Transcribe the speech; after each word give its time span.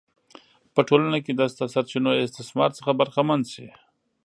په 0.73 0.81
ټولنه 0.87 1.17
کې 1.25 1.31
د 1.35 1.41
شته 1.51 1.65
سرچینو 1.73 2.11
استثمار 2.25 2.69
څخه 2.77 2.91
برخمن 2.99 3.41
شي. 3.53 3.67